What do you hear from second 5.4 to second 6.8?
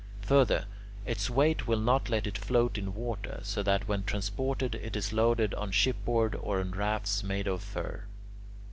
on shipboard or on